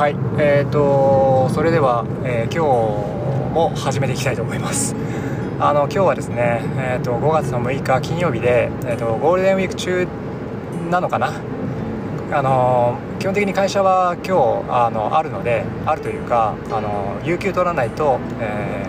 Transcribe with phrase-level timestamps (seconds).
[0.00, 0.16] はい。
[0.38, 4.96] えーとそれでは、えー、今日も始めていきたいと思います。
[5.60, 10.08] あの今日はですね、えーと、5月の6日金曜日で、えーと、ゴールデンウィーク中
[10.90, 11.32] なのかな？
[12.32, 18.86] あの基本的に会社は今日あのあるのであるというかあの有給取らないと、え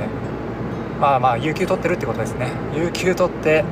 [0.97, 2.47] ー、まあまあ有給取ってるってことですね。
[2.73, 3.65] 有給取って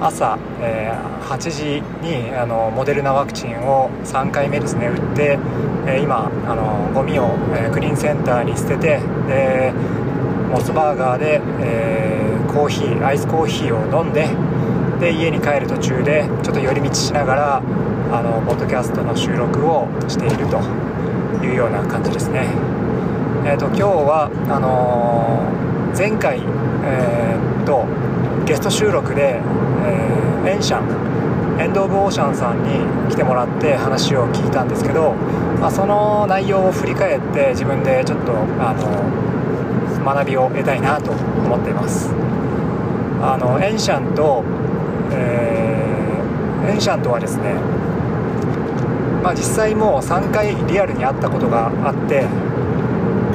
[0.00, 5.38] 朝、えー、8時にあのモデルナワクチンを3回目ですね打って、
[5.86, 9.72] えー、今あのゴミを、え、クリーンセンターに捨ててで
[10.50, 14.28] モスバーガーで、え、コーヒーアイスコーヒーを飲んで
[15.00, 17.62] で家に帰る途中でちょっと寄り道しながら
[18.12, 20.60] あのポッドキャストの収録をしていると
[21.44, 22.46] いうような感じですね。
[23.46, 25.42] えーと、今日はあの
[25.96, 26.40] 前回、
[26.84, 27.86] えーと
[28.50, 31.09] ゲスト収録で、えー、エンシャン
[31.60, 32.70] エンド・オブ・オーシャンさんに
[33.10, 35.12] 来てもらって話を聞いたんですけど、
[35.60, 42.10] まあ、その内容を振り返って自分でちょっとあの学びを得たいなと思っています。
[43.22, 44.42] あのエンシャンと、
[45.12, 47.54] えー、エンシャンとはですね
[49.22, 52.24] まあ、実際もう3回リアルに会ったことがあって、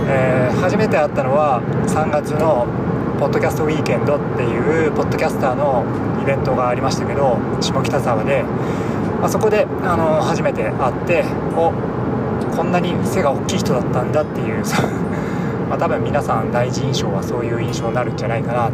[0.08, 2.66] えー、初めて会ったのは3月の
[3.20, 5.86] ポッドキャストウィーケンドっていうポッドキャスターの
[6.26, 11.24] イベントがありましたけど下北沢で、まあ、そこであの初めて会って
[11.56, 11.72] お
[12.56, 14.64] こんなに背が大きい人だったんだっていう
[15.70, 18.72] まあ多分皆さん第一印象はそういう印象になるんじゃないかな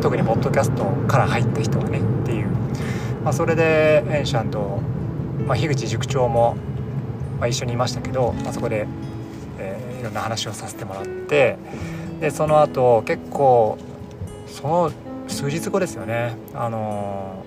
[0.00, 2.46] 特にポッドキャストから入った人はねっていう、
[3.22, 4.78] まあ、それでエンシャンと、
[5.46, 6.56] まあ、樋口塾長も、
[7.38, 8.86] まあ、一緒にいましたけど、まあ、そこで、
[9.58, 11.58] えー、いろんな話をさせてもらって。
[12.20, 13.76] でその後結構
[14.46, 14.90] その
[15.28, 16.36] 数日後ですよね。
[16.54, 17.44] あの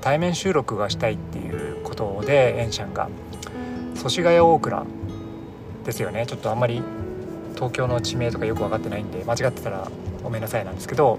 [0.00, 3.08] 対面収録がしたいっていうことでエンシャンが。
[3.94, 4.84] 祖師ヶ谷大倉
[5.84, 6.26] ですよね。
[6.26, 6.82] ちょっとあんまり
[7.54, 9.88] 東京の地名とかよく分かってないんで間違ってたら
[10.22, 11.18] ごめんなさいなんですけど、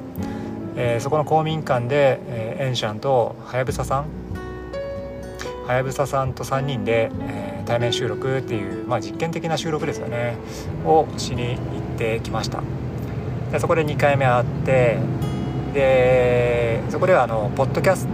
[0.76, 4.06] えー、そこの公民館で、えー、エンシャンとはやぶささん
[5.66, 10.36] はやぶささんと3人で、えー、対面収録っていう、まあ、実験的な収録ですよね。
[10.86, 11.58] をしに行っ
[11.98, 12.62] てきました。
[13.52, 14.98] でそこで2回目会って
[15.74, 18.08] でそこではあのポッドキャス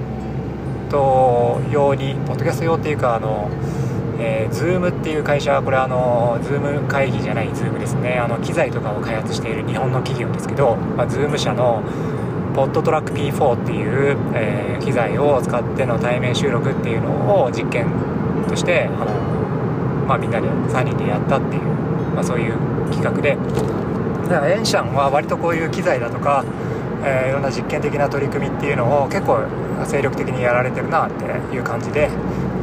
[0.90, 3.50] ト用にポッドキャスト用っていうかあの
[4.22, 8.20] えー、Zoom っていう会社これあの Zoom 会議じゃない Zoom ですね。
[8.20, 11.82] あの機材とかを開発している日本の企業ですけど、まあ、Zoom 社の
[12.54, 17.88] ポッドトラック P4 っていう、えー、機材を使っての対面収録っていうのを実験
[18.50, 19.14] としてあの、
[20.06, 21.62] まあ、みんなで3人でやったっていう、
[22.14, 22.56] まあ、そういう
[22.92, 23.38] 企画で。
[24.30, 26.44] だエンシャンは割とこういう機材だとか、
[27.04, 29.40] えー、いろんな実験的な取り組みっていうのを結構
[29.86, 31.24] 精力的にやられてるなって
[31.56, 32.10] いう感じで、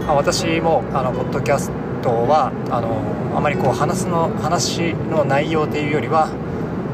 [0.07, 1.71] まあ、私もあのポッドキャス
[2.03, 3.01] トはあの
[3.37, 6.29] あまりこう話すの話の内容っていうよりは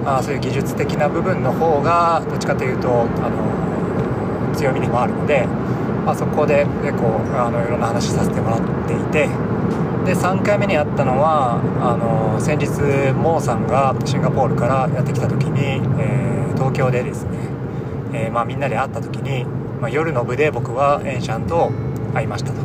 [0.04, 5.46] あそういう技術的な部分の方がどっちかというとあの強みでもあるので、
[6.04, 9.28] まあ、そこで結構あのいろんな話させてもらっていて
[10.04, 17.31] で3回目に会ったのはあの先日モーさんがシンガポールからやってきた時に、えー、東京でですね、
[18.12, 19.44] えー、まあ、みんなで会った時に、
[19.80, 21.70] まあ、夜の部で僕はエンシャンと
[22.14, 22.60] 会いましたと。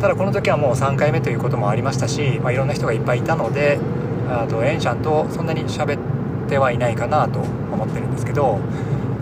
[0.00, 3.78] ただこの時はもう3回目ということもありましたし、まあ、いろんな人がいっぱいいたので
[4.28, 8.58] あとエンシャンとそんなに喋ってはいないかなと思ってるんですけど、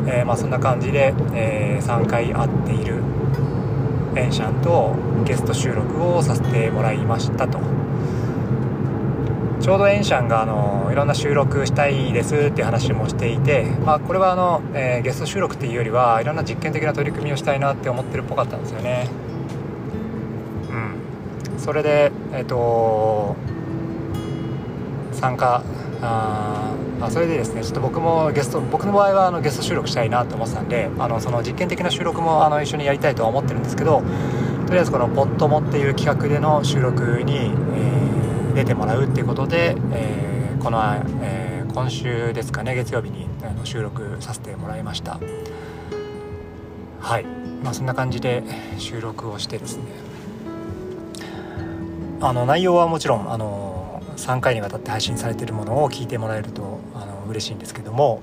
[0.07, 3.03] えー、まあ、そんな感じで、え3回会っている
[4.17, 4.95] エンシャンと
[5.25, 7.72] ゲスト収録をさせてもらいましたと。
[9.63, 19.09] ちょうどエンシャンがあのいろんな収録したいですっていう話もしていて、まあ、これはあの、えー、ゲスト収録っていうよりはいろんな実験的な取り組みをしたいなって思ってるっぽかったんですよね。
[20.69, 21.59] うん。
[21.61, 23.37] それでえっ、ー、と
[25.13, 25.63] 参加
[26.03, 34.03] ああそれでですねちょっと僕もゲスト僕の場合はあのゲスト収録したいなと思ってたんであのその実験的な収録もあの一緒にやりたいとは思ってるんですけど
[34.67, 37.53] とりあえずこの「ポットモ」っていう企画での収録に、
[38.55, 40.81] 出てもらうっていうことで、えー、この、
[41.23, 45.19] えー、今週ですかね月曜日にあの収録させてもらいました。
[47.01, 47.25] はい。
[47.63, 48.43] まあそんな感じで
[48.79, 49.85] 収録をしてですね。
[52.21, 58.23] あの内容はもちろんあの3回にわたって配信されているものを聞いてもらえるとあの嬉しいんですけども、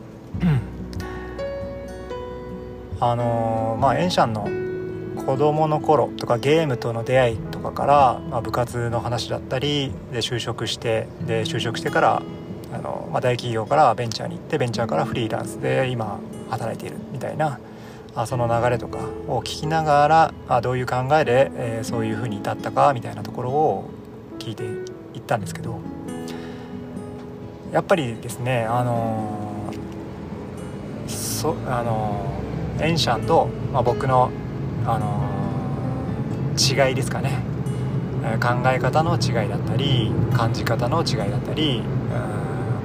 [3.02, 4.48] あのまあエンシャンの
[5.26, 12.22] 子供の頃とかゲームとの出会いとかから、まあ、部活の話だったりで就職してで就職してから
[12.74, 16.20] あの、まあ、大企業からベンチャーに行ってベンチャーからフリーランスで今
[16.50, 17.60] 働いているみたいな
[18.16, 23.90] あその流れとかを聞きながらあどういう考えで、え、そういうふうに至ったかみたいなところを
[24.40, 24.64] 聞いて
[25.14, 25.80] 行ったんですけど
[27.72, 29.72] やっぱりですねあの
[31.08, 32.26] そあの
[32.82, 34.32] エンシャンと、まあ、僕の
[34.94, 35.30] あの
[36.58, 37.50] 違いですかね。
[38.38, 41.82] 考え方の違いだったり感じ方の違いだったり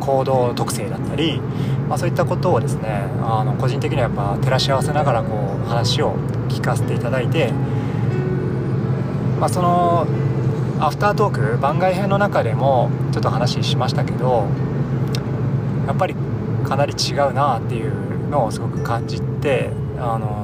[0.00, 1.40] 行動特性だったり、
[1.88, 6.14] まあ、そういったことをですねあの個人的にはやっぱ照らし合わせながらこう話を
[6.48, 7.52] 聞かせていただいて、
[9.40, 10.06] まあ、その
[10.80, 14.46] アフタートーク番外編の中でもちょっと話しましたけど
[15.86, 16.14] やっぱり
[16.64, 20.43] かなり違うなっていうのをすごく感じてあの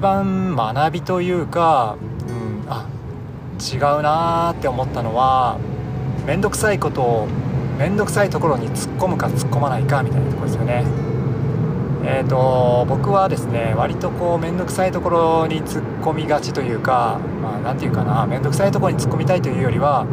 [0.00, 2.88] 一番学びというか、うん、あ
[3.60, 5.58] 違うなって思ったのは
[6.26, 7.28] 面倒くさいことを
[7.76, 10.84] 面倒くさいところに突っ込むか突っ込まないかみたいなところですよね。
[12.02, 20.06] えーと、僕はですね割とこう面倒くさいところに突っ込みがちというか何、まあ、て言うかな面倒くさいところに突っ込みたいというよりは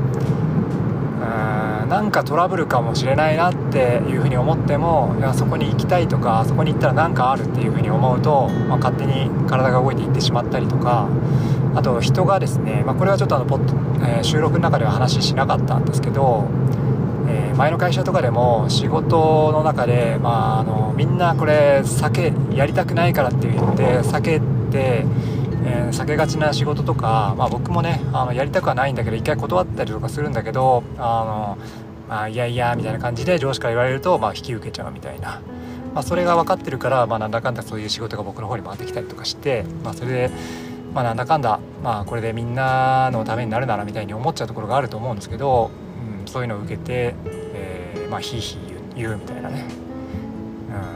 [1.89, 11.07] なんかトラブルかもしれないなっていうふうに思ってもいやそこに行きたいとかそこに行ったら何かあるっていうふうに思うと、まあ、勝手に体が動いていってしまったりとか
[11.75, 16.47] あと人がですね、まあ、これはちょっとあのポッ、えー、収録の中では話しなかったんですけど、
[17.29, 24.41] えー、前の会社とかでも仕事の中で、まあ、あのみんなこれ酒やりたくないからって言って避け
[24.71, 25.05] て
[25.67, 31.57] えー、避けがちな仕事とか、まあ、僕もねあのやりたくはないんだけど一回断ったりとかするんだけどあの、
[32.07, 35.41] まあ、いやいやみたいな感じで上司から言われると、まあ、引き受けちゃうみたいな、
[35.93, 40.31] まあ、それが分かってるから、まあ、なんだかんだそういう仕事が僕の方に回ってきたりとかして、まあ、それで、
[40.93, 45.69] まあ、なんだかんだ、まあ、これでみんなのためになるならみたいに思っちゃうところがあると思うんですけど、
[46.21, 48.59] うん、そういうのを受けて、えー、まあ、ひいひい
[48.95, 49.65] 言うみたいなね、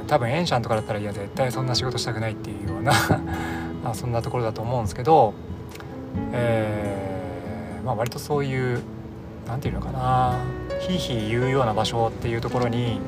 [0.01, 2.93] うん、多分エンシャンとかだったらいや絶対そんな仕事したくないっていうような
[3.83, 5.33] まあ、そんなところだと思うんですけど、
[6.33, 8.81] えーまあ、割とそういう
[9.47, 10.39] 何て言うのかな
[10.79, 12.99] ひいひい言うような場所っていうところに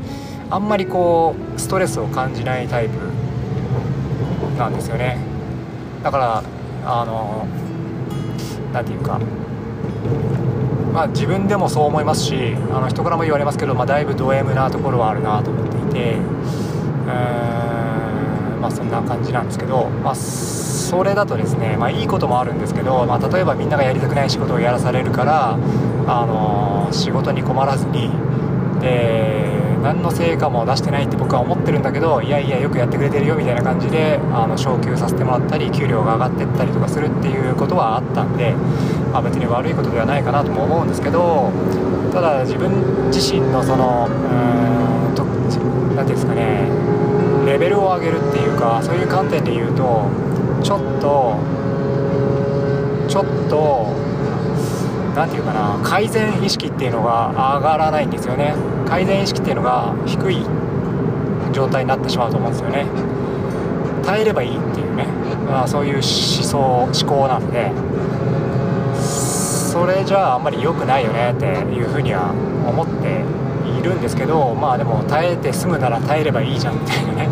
[0.50, 2.96] あんまりこうストレスを感じないタイプ
[4.58, 5.18] なんですよね。
[6.04, 6.44] だから
[6.86, 7.48] あの
[8.74, 9.20] 何て言うか
[10.94, 20.16] まあ自分でもそう思いますしあの人からも言われますけど、まあ、だいぶド M なところはあるなと思っていて、えー、まあそんな感じなんですけど、まあ
[20.94, 25.58] それだとですね、まあ、いいこともあるんですけど、まあ、例えばみんながやりたくない仕事をやらされるから、
[26.06, 28.12] あの仕事に困らずに
[28.80, 29.50] で
[29.82, 38.52] 何の成果も出してないって僕は思ってるんだけどいやいやよくやってくれてるよみたいな感じであの昇給させてもらったり給料が上がってったりとかするっていうことはあったんで、
[39.12, 41.52] まあ、別に悪いことではないかなとも思うんですけど
[42.14, 45.26] ただ自分自身のそのうんと
[45.96, 46.70] 何ていうんですかね
[47.48, 50.33] レベルを上げるっていうかそういう観点で言うと
[50.64, 51.38] ちょっと
[53.08, 53.88] ちょっと
[55.16, 58.56] 何て言うかな改善意識っていうのが上がらないんですよね。
[58.88, 60.46] 改善意識っていうのが低い
[61.52, 62.86] 状態になってしまうと思うんですよね。
[64.04, 65.06] 耐えればいいっていうね、
[65.46, 67.72] まあ、そういう思想思考なんで。
[69.74, 72.30] それじゃああんまり良くないよねっていうふうには
[72.68, 73.24] 思って
[73.68, 77.30] いるんですけどまあでも耐えて済むなら耐えればいいじゃんみたいなね。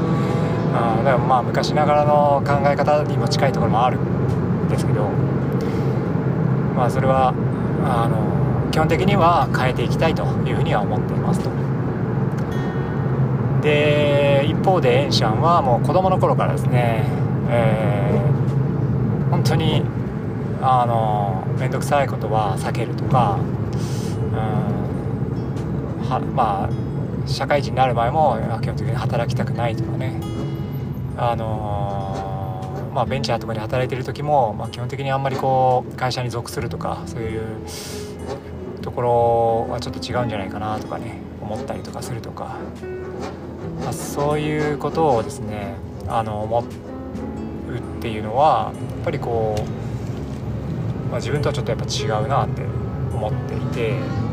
[0.73, 5.09] あだからまあ昔ながらの考え方にも近いところもあるんですけど
[6.75, 7.33] まあそれは
[7.83, 11.49] あの基本的には変えていきたいというふうには思っていますと。
[13.61, 17.03] で一方でエンシャンはもう子供の頃からですね、
[17.49, 19.83] えー、本当に
[20.61, 24.35] あの面倒くさいことは避けるとか、う
[26.05, 30.40] ん、はまあ社会人になる前も基本的に働きたくないとかね。
[31.17, 37.41] あのー、まあ、ベンチャーとかに働いてる時も、まあ、基本的にあんまりこう会社に属するとかそういう
[38.81, 42.57] ところはちょっと違うんじゃないかなとかね思ったりとかするとか、
[43.83, 45.75] まあ、そういうことをですね
[46.07, 52.63] あの思うっていうのはやっぱりこう、まあ、自分とはちょっとやっぱ違うなって
[53.13, 54.31] 思っていて。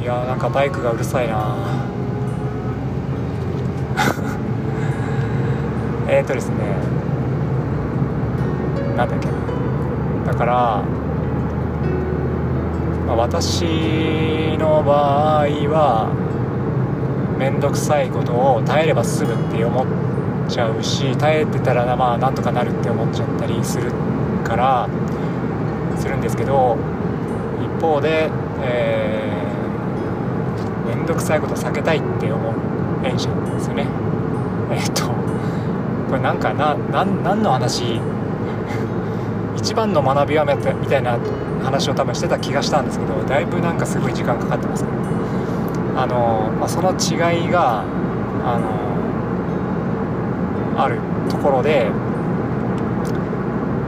[0.00, 1.56] いやーなんかバイクがうるさいな。
[6.18, 6.56] えっとですね
[8.96, 9.28] なんだっけ
[10.26, 10.82] だから、
[13.06, 13.62] まあ、私
[14.58, 16.10] の場合は
[17.38, 19.86] 面倒くさいことを耐えれば済むって思っ
[20.50, 23.92] ちゃうし耐えてたらまあなんとかなるって思っちゃったりする
[24.42, 24.88] から
[26.00, 26.76] するんですけど
[27.62, 28.28] 一方で、
[28.60, 33.86] えー、面倒くさいことを避けたいって思う演者なんですよね。
[34.72, 35.27] えっと
[36.08, 38.00] これなんかな何の話？
[39.56, 41.18] 一番の学びはみたいな
[41.62, 44.84] 話を多分してた気がしたんですけどだいぶなんかすごい時間かかってます。
[44.84, 44.96] けど
[46.00, 47.82] あの、まあ、その違いが
[48.44, 48.68] あの
[50.80, 51.90] あるところで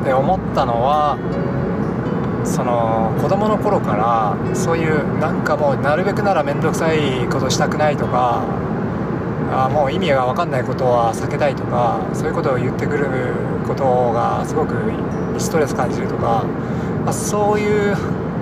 [0.05, 1.17] で思ったのは
[2.45, 8.43] その子供の頃からそういうなんかもうなるべくなら面倒くさいことしたくないとか
[9.53, 13.35] あもう意味が分かんないことは避けたいとかそういうことを言ってくる
[13.67, 14.75] ことがすごく
[15.39, 16.45] ストレス感じるとか、
[17.05, 17.97] まあ、そういう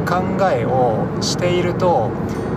[0.07, 2.11] 考えをしていると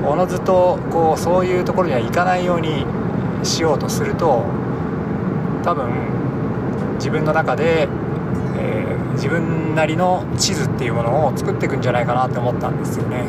[0.06, 2.86] おのずとこうそういうところには行かないように
[3.44, 4.44] しようとすると
[5.64, 7.88] 多分自分の中で、
[8.58, 13.26] えー、自分なりの地図っていうものを作っていくんじゃないかなって思ったんですよね。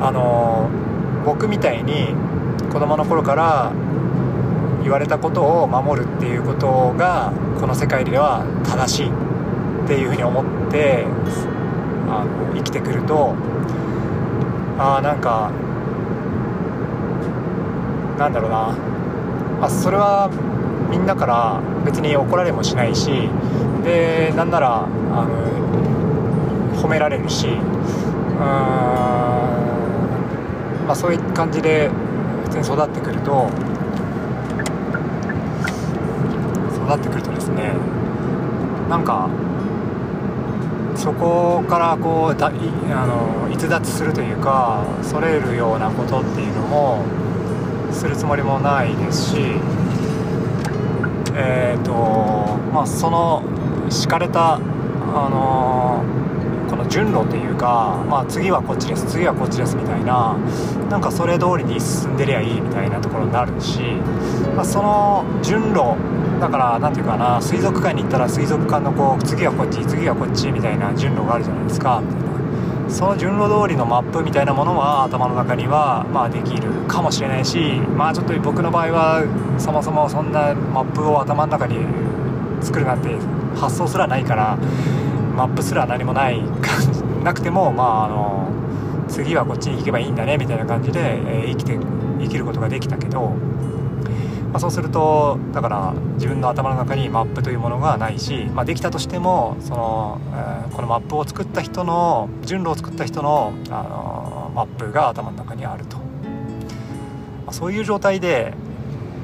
[0.00, 0.70] あの
[1.24, 2.14] 僕みたいに
[2.76, 3.72] 子供の頃から
[4.82, 9.10] 言われたことを守るっていうことがこの世界では正しいっ
[9.88, 11.06] ていうふうに思って
[12.06, 13.34] あの生きてくると
[14.78, 15.50] あなんか
[18.18, 18.76] なんだろうな。
[19.62, 20.28] あそれは
[20.90, 23.30] みんなから別に怒られもしないし
[23.84, 24.86] でなんならあ
[25.24, 27.56] の褒められるしうん
[30.84, 31.88] まあそういう感じで
[32.56, 33.48] に育ってくると
[36.86, 37.72] 育ってくるとですね
[38.88, 39.28] なんか
[40.96, 42.50] そこからこうだあ
[43.06, 47.04] の逸脱するというかそれるようなことっていうのも
[47.92, 49.36] するつもりもないですし
[51.34, 51.92] えっ、ー、と
[52.72, 53.42] まあその
[53.90, 55.85] 敷かれたあの
[56.88, 60.36] 順路というか、まあ、次はこっちです次はこっちですみたいな
[60.90, 63.80] なんかそれ通りに進んでりゃいいみたいなところになるし、
[64.54, 65.96] まあ、その順路
[66.40, 72.26] だから何ていうかな水族館に行ったら水族館のこう次はこっち次はこっちみたいな順路があるじゃないですかみたいな。
[72.88, 81.78] その順路通りのマップみたいなものは頭の中にはまあできるかもしれないしまあちょっと僕の場合はそもそもそんなマップを頭の中に
[82.62, 83.08] 作るなんて
[83.56, 84.56] 発想すらないから
[85.36, 86.75] マップすら何もないか
[87.26, 88.48] なくてもまああの
[89.08, 91.78] 次はこっちに行けばいいんだねみたいな感じで、えー、生きて
[92.20, 93.34] 生きることができたけど
[94.56, 106.02] まあ、そうするとだから自分の頭の中にマップというものがないし、まあ、できたとしてもその、え、このマップを作った人の順路を作った人の、あのマップが頭の中にあると、ま
[107.48, 108.54] あ、そういう状態で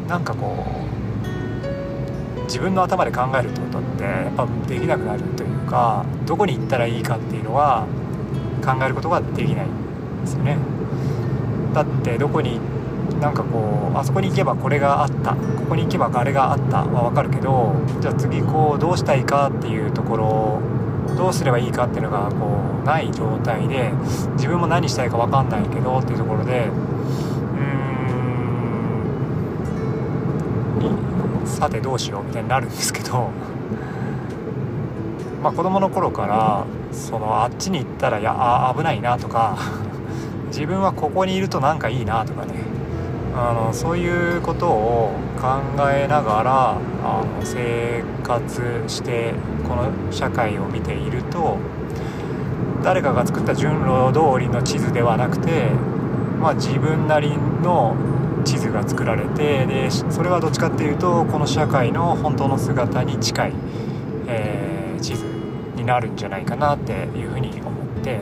[0.06, 0.66] なんかこ
[2.36, 7.86] う自分の頭で考えるってことってやっぱできなくなるというかどこに行ったらいいかっていうのは
[8.62, 10.58] 考えることができないんですよね。
[11.74, 12.60] だってどこに
[13.20, 15.36] なんかこうあそこに行けばこれがあったこ
[15.70, 20.60] こに行けばあれがあったは分かるけどじゃあ次こうどうしたいかっていうところ
[21.16, 23.92] どうすればいいかっていうのがこうない状態で
[24.34, 33.30] 自分も何したいか分かんないけどっていうところでうーんさてどうしようみたいになるんですけど
[35.42, 38.34] まあ子供の頃からそのあっちに行ったらや
[38.68, 39.56] あ危ないなとか
[40.48, 42.72] 自分はここにいるとなんかいいなとかね。
[43.34, 46.70] あのそういうことを考えながら
[47.02, 49.32] あの生活して
[49.66, 51.56] この社会を見ていると
[52.82, 55.70] 誰かが作った順路通りの地図ではなくて、
[56.40, 57.30] まあ、自分なり
[57.62, 57.96] の
[58.44, 63.52] 地図が作られてでそれはどっちかっていうとこの社会の本当の姿に近い、
[64.26, 65.31] えー、地図。
[65.82, 68.20] になるんじゃないかなっていうふうに思って。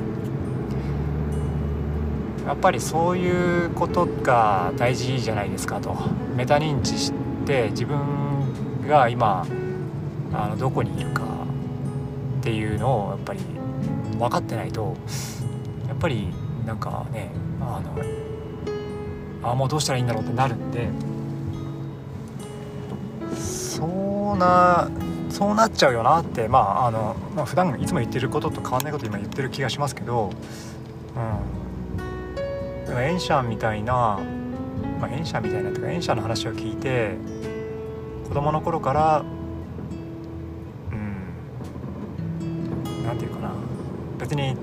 [2.47, 5.95] やっぱりそういうことが大事じゃないですかと
[6.35, 7.13] メタ認知し
[7.47, 7.99] て自分
[8.89, 9.47] が今
[10.33, 11.23] あのどこにいるか
[12.41, 13.41] っていうのをやっぱり
[14.19, 14.97] 分かってないと
[15.87, 16.29] やっぱり
[16.67, 17.81] なんかねあ
[19.43, 20.89] のあもうどうしたらいいんだろうってなるんで
[23.37, 23.87] そ
[24.35, 24.91] うな
[25.31, 30.31] そうなっちゃうよなってまああの、まあ、普段いつも言ってることと変わんないこと今言ってる気がしますけど、
[32.89, 34.19] うん、エンシャンみたいな、
[35.01, 37.15] まあ、エンシャンみたいなとかエンシャンの話を聞いて
[38.29, 39.25] 子供の頃から
[40.91, 43.53] うん何て言うかな。
[44.19, 44.57] 別に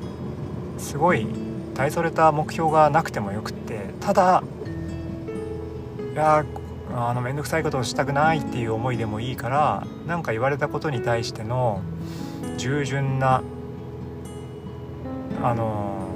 [0.78, 1.28] すごい
[1.74, 4.44] 大それた目標がなくてもよくってただ
[6.14, 6.46] いや
[6.96, 11.82] あの面倒くさいことをしたくないっていう思いでもいいから何か言われたことに対しての
[12.58, 13.44] 従順な
[15.44, 16.08] あの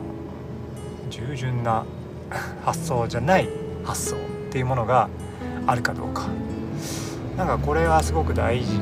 [1.10, 1.86] 従順な
[2.64, 3.50] 発想じゃない
[3.84, 4.20] 発想っ
[4.52, 5.10] ていうものが
[5.68, 6.24] あるかどうか。
[7.38, 8.80] なんかこれはすごく大事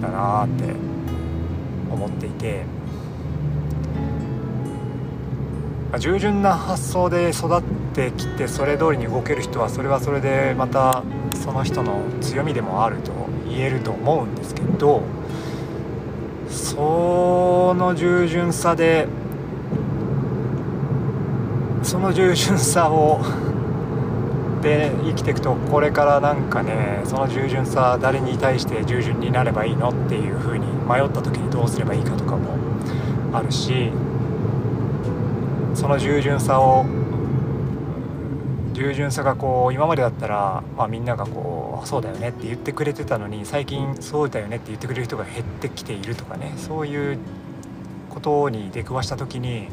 [0.00, 0.74] だなって
[1.90, 2.64] 思っていて、
[5.98, 7.62] 従順な発想で育っ
[7.94, 11.02] てきてそれ通りに動ける人はそれはそれでまた
[11.34, 13.12] その人の強みでもあると
[13.48, 15.02] 言えると思うんですけど
[16.48, 19.06] その従順さで
[21.82, 23.20] その従順さを
[24.62, 32.40] で生きていくとこれからなんかねその従順さ誰に対して従順になればいいのっていう風に迷った時にどうすればいいかとかも
[33.32, 33.92] あるし
[35.74, 36.84] その従順さを
[38.78, 47.18] 従順さがこう今までだったら、まあ、みんながこう「そうだよね」って言ってくれてたのに最近「そうだよね」って言ってくれる人が減ってきているとかねそういう
[48.08, 49.66] ことに出くわした時に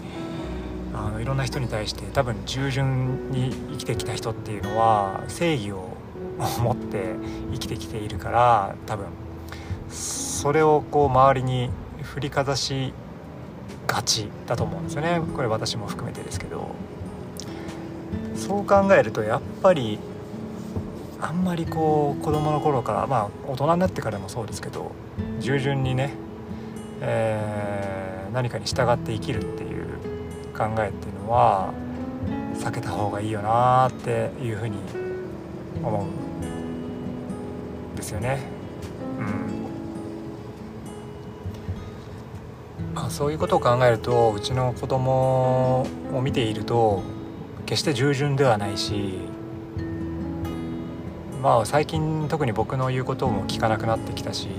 [0.96, 5.90] あのいろんな人に対して多分従順に生きてきた人っていうのは正義を
[6.64, 7.14] 持って
[7.52, 9.06] 生きてきているから多分
[9.88, 11.70] それをこう周りに
[12.02, 12.92] 振りかざし
[13.86, 15.22] がちだと思うんですよね。
[15.36, 16.85] これ私も含めてですけど。
[18.36, 20.00] そう考えるとやっぱり
[21.22, 24.91] あんまりこう子供の頃からまあ大人になってからもそうですけど
[25.39, 26.13] 従順にね、
[27.01, 29.86] えー、何かに従って生きるっていう
[30.55, 31.74] 考えっていうのは
[32.55, 34.77] 避けた方がいいよなっていうふうに
[35.84, 38.39] 思うんですよね。
[39.19, 39.55] うん
[42.93, 47.03] まあ、そういうことを考えるとうちの子供を見ていると
[47.65, 49.19] 決して従順ではないし
[51.41, 54.50] まあ最近特に僕の言うことも聞かなくなってきたし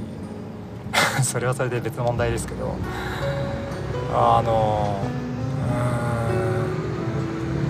[1.23, 2.75] それはそれで別の問題ですけど
[4.13, 4.97] あの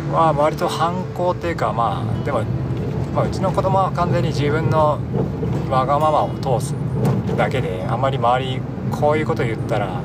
[0.08, 2.40] うんまあ割と反抗っていうかまあでも、
[3.14, 4.98] まあ、うちの子供は完全に自分の
[5.70, 6.74] わがままを通す
[7.36, 10.00] だけであんまり周りこういうこと言ったら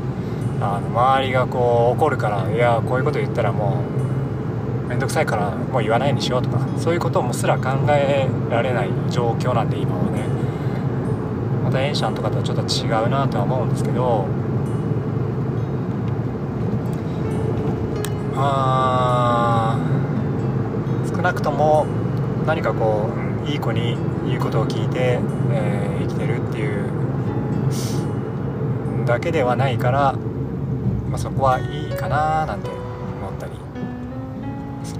[0.59, 4.00] あの周りがこう怒るからいやこういうこと言ったらもう
[4.91, 10.27] 面倒くさいからもう言わないにしようとかそういうこともすら考えられない状況なんで今はね。
[11.63, 14.27] またエンシャンとかとはちょっと違うなとは思うんですけど
[18.35, 19.79] あ
[21.07, 21.85] 少なくとも
[22.45, 23.09] 何かこ
[23.45, 23.95] ういい子に
[24.27, 25.21] 言うことを聞いて、
[25.53, 26.91] えー、生きてるっていう
[29.05, 30.17] だけではないから、
[31.09, 32.80] まあ、そこはいいかななんて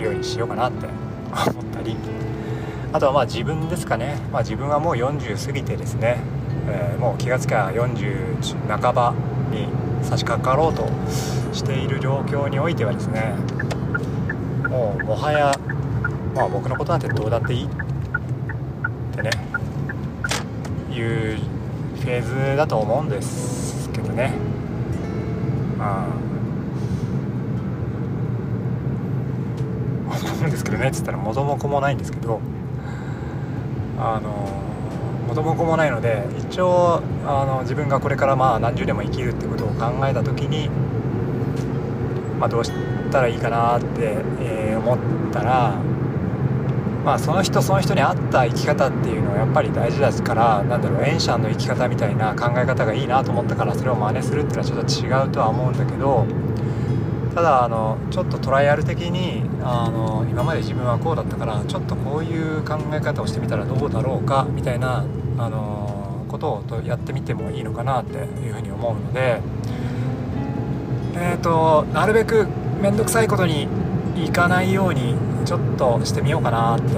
[0.02, 1.96] るようにしようかなって思ったり。
[2.94, 6.20] あとはまあ自分ですかね、まあ、自分はもう40過ぎてですね、
[6.68, 9.14] えー、もう気が付きゃ40半ば
[9.50, 9.68] に
[10.04, 10.86] 差し掛かろうと
[11.54, 13.34] している状況においてはですね。
[14.68, 15.58] もうもはや
[16.36, 17.68] まあ僕のことなんてどうだっていいっ
[19.16, 19.30] てね。
[20.92, 24.34] いうフェーズだと思うんですけどね。
[25.78, 26.32] まあ
[30.42, 32.40] 思うんですけどねっつったら元も子もないんですけど
[34.00, 34.48] あの
[35.28, 40.70] 元も子もないので一応あの自分がこれからまあ何十年も生きるってことを考えた時に
[42.42, 42.72] まあ、どうし
[43.12, 43.88] たらいいかなって、
[44.40, 45.76] えー、思ったら、
[47.06, 56.26] まあ、その人その人に合った生き方っていうのはやっぱり大事だからなんだろうエンシャンの生き方みたいな考え方がいいなと思ったからそれを真似するっていうのはちょっと違うとは思うんだけど
[57.36, 65.06] ただあのちょっとトライアル的にあの今まで自分はこうだったからちょっとこういう考え方をしてみたらどうだろうかみたいな
[65.38, 69.42] あのことをやってみてもいいのかなっていうふうに思うので。
[71.24, 72.48] えーと、なるべく
[72.82, 73.68] 面倒くさいことに
[74.16, 76.96] いかないようにちょっとしてみようかなって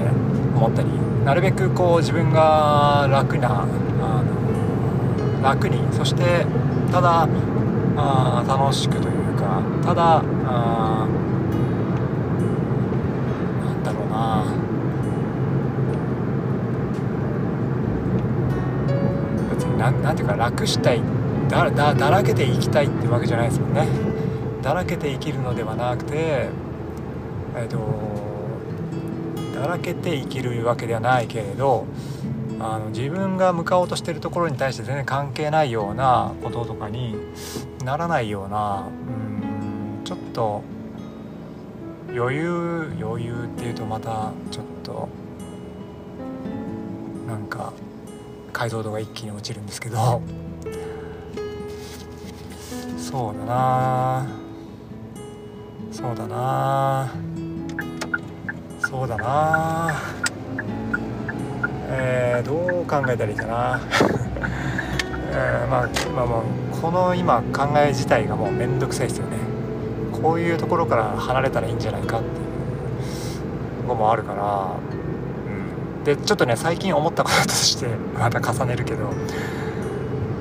[0.55, 0.87] 思ったり
[1.25, 6.45] なるべくこう自分が楽なあの楽にそして
[6.91, 7.27] ただ
[7.97, 10.92] あ楽しくというかただあ
[19.83, 21.01] 別になんなんていうか楽したい
[21.49, 23.87] だだだらけていきたいってわけじゃないですもんね。
[24.61, 26.47] だらけて生きるのではなくて
[27.55, 27.77] えっ、と
[29.53, 31.85] だらけて生きるわけではないけれど
[32.59, 37.15] あの自分が向かおうとしてるところに対して全然関係ないようなこととかに
[37.83, 40.63] ならないようなうんちょっと
[42.09, 45.09] 余裕余裕っていうとまたちょっと
[48.53, 50.21] 解像度が一気に落ちるんですけど。
[52.97, 54.27] そうだな。
[55.91, 57.11] そうだな。
[58.79, 60.01] そうだな。
[61.89, 63.81] えー、どう考えたらいいかな。
[65.35, 66.41] えー、まあまあまあ
[66.81, 69.37] この今考え自体がもうめんどくさいですよね。
[70.21, 74.67] こういうところから離れたらいいんじゃないかっていうとこもあるから、
[76.05, 77.87] でちょっとね最近思ったこととして
[78.17, 79.09] また重ねるけど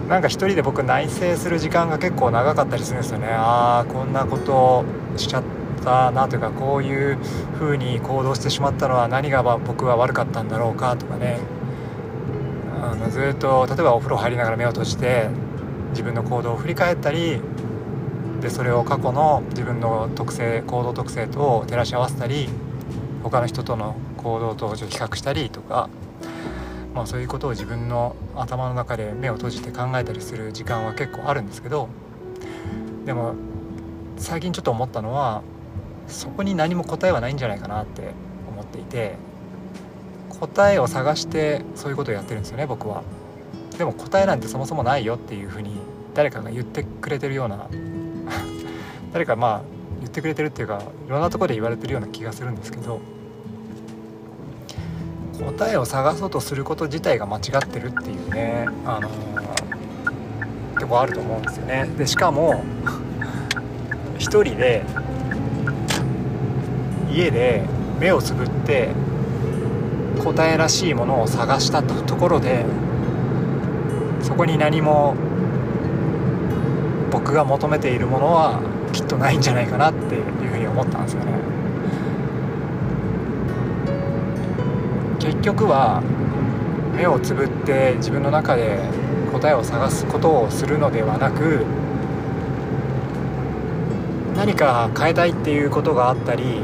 [0.09, 3.29] なんか一人で僕内省する時間が結構長かったりするんですよね。
[3.31, 4.85] ああこんなこと
[5.17, 5.43] しちゃっ
[5.85, 7.19] たなというかこういう
[7.59, 11.39] 風に行動してしまったのは何が僕は悪かったんだろうかとかね。
[12.83, 15.29] あのずっと例えばお風呂入りながら目を閉じて
[15.91, 17.41] 自分の行動を振り返ったり
[18.41, 22.49] でそれを過去の自分の特性行動特性と照らし合わせたり
[23.23, 25.89] 他の人との行動と比較したりとか、
[26.95, 31.89] まあ、そういうことを自分の頭の中で目を閉じて考えたりする時間は結構あるんですけど
[33.05, 33.35] でも
[34.17, 35.43] 最近ちょっと思ったのは
[36.07, 38.13] そこに何も答えはないんじゃないかなって
[38.49, 39.17] 思っていて
[40.29, 43.03] 答えを探してそういうことをやってるんですよね僕は。
[43.79, 45.81] でも答えなんてそもそもないよっていうふうに
[46.15, 47.69] 誰かが言ってくれてるような
[49.13, 49.63] 誰かまあ
[50.01, 53.01] 言ってくれてるっていうかいろんなとこで言われてるような気がするんですけど
[55.43, 58.69] 答えを探そうとすること自体が間違ってるっていうね。
[58.85, 61.89] あのー、とこあると思うんですよね。
[61.99, 62.65] でしかも
[64.19, 64.85] 一人で
[67.11, 67.65] 家で
[68.01, 68.91] 目をつぶって
[70.25, 72.65] 答えらしいものを探したところで
[74.23, 75.15] そこに何も
[77.11, 78.61] 僕が求めているものは
[78.93, 81.33] きっとないんじゃないかなっていうふうに思ったんですよね。
[85.43, 86.01] 局は
[86.97, 88.79] 目をつぶって自分の中で
[89.33, 91.65] 答えを探すことをするのではなく
[94.37, 96.63] 何か変えたいっていうことがあったり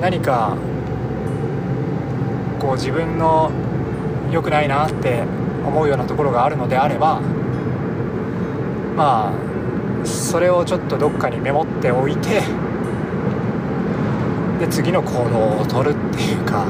[0.00, 0.56] 何か
[2.60, 3.50] こう自分の
[4.30, 5.22] 良くないなって
[5.66, 7.20] 思うようなところがあるのであれば
[8.96, 12.42] まあそれをちょっとどっかにメモっておいて
[14.58, 16.66] で次の行動をとるっていうか、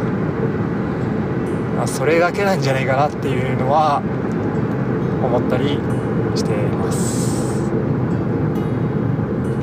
[1.78, 4.02] まあ、それだけなんじゃないかなっていうのは
[5.22, 5.78] 思ったり
[6.34, 7.38] しています。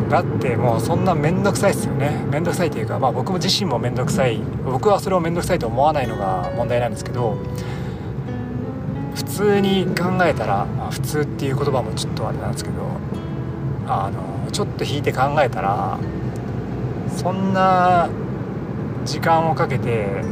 [0.09, 2.25] だってもうそんな面倒くさいですよね。
[2.31, 4.39] 面倒くさいというかまあ僕も自身も面倒くさい。
[4.63, 7.37] 僕はそれを面倒くさいと思わないのが問題なんですけど
[9.13, 12.75] 普通に考えたら、まあ、普通っていう言葉もちょっとあれなんですけど
[13.87, 15.99] あのちょっと引いて考えたら
[17.09, 18.07] そんな
[19.03, 20.23] 時間をかけて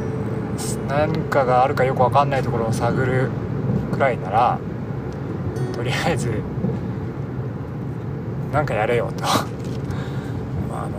[0.88, 3.30] 何かがあるかよく分かんないところを探る
[3.92, 4.60] くらいなら
[5.74, 6.42] とりあえず
[8.52, 9.24] 何かやれよと。
[9.24, 10.98] まあの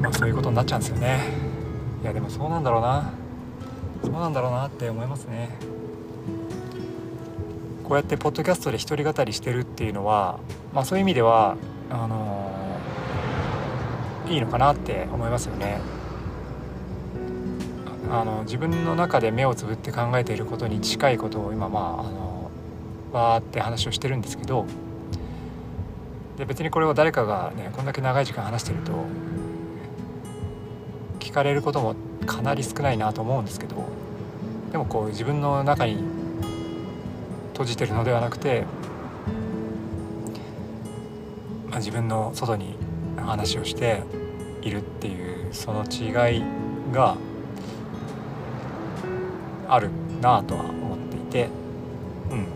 [0.00, 1.20] まあそういうことになっちゃうんですよね。
[2.02, 3.12] いやでもそうなんだろうな。
[4.02, 5.50] そうなんだろうなって思いますね。
[7.84, 10.40] こうやってポッドキャストで一人語りしてるっていうのは、
[10.74, 11.56] まあ、そういう意味では
[11.90, 12.50] あの、
[14.28, 15.78] いいのかなって思いますよね。
[18.10, 22.50] あの自分の中で目をつぶって考えていることに近いことを今まああの
[23.12, 24.66] わーって話をしてるんですけど
[26.36, 28.92] で別にこれを誰かがねこんだけ長い時間話してると
[31.18, 33.84] 聞かれることもかなり少ないなと思うんですけど
[34.70, 36.02] でもこう自分の中に
[37.52, 38.64] 閉じてるのではなくて、
[41.68, 42.76] まあ、自分の外に
[43.16, 44.02] 話をして
[44.62, 46.42] いるっていうその違い
[46.92, 47.16] が
[49.68, 51.48] あるなとは思っていて。
[52.30, 52.46] うん。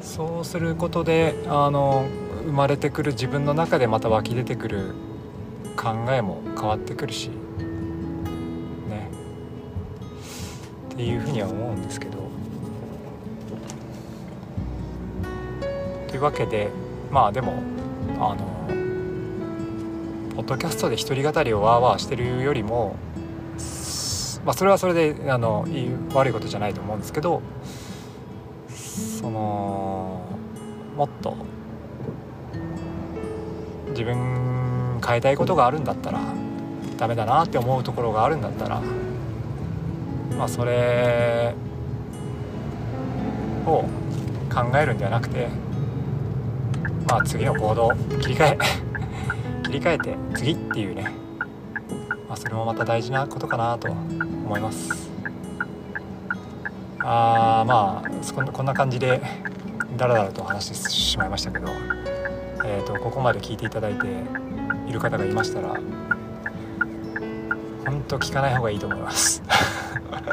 [0.00, 2.04] そうすることであの
[2.44, 4.94] 生まれてくる自分の中でまた湧き出てくる
[5.76, 7.28] 考えも変わってくるし。
[8.88, 9.10] ね。
[10.92, 12.18] っていうふうには思うんですけど。
[16.08, 16.68] というわけで
[17.12, 17.62] まあでも
[18.18, 18.36] あの
[20.34, 22.96] ポッドキャストで一人語りをわーわーしてるよりも
[24.48, 27.42] まあそれはそれであのいい悪いことじゃないと思うんですけど
[28.70, 30.22] その
[30.96, 31.36] もっと
[33.90, 36.20] 自分変えたいことがあるんだったら
[36.96, 38.80] ダメだなって思うところがあるんだったら
[40.38, 41.54] まあそれ
[43.66, 43.84] を
[44.50, 45.48] 考えるんではなくて
[47.06, 47.90] まあ次の行動
[48.22, 48.58] 切り替え
[49.64, 51.12] 切り替えて次っていうね、
[52.28, 55.10] まあ、それもまた大事なことかなと思います。
[57.00, 59.22] あーまあこんな感じで
[59.96, 61.68] ダラダラと話してしまいましたけど
[62.64, 64.06] えーと、ここまで聞いていただいて
[64.86, 65.80] いる方がいましたら
[67.86, 69.42] 本当聞かない方がいいと思います。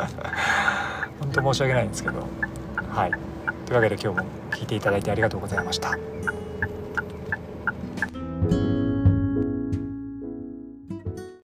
[1.19, 2.27] 本当申し訳ないんですけど
[2.89, 3.12] はい。
[3.65, 5.97] というわけで今日も聞いていただいてありがとうございました。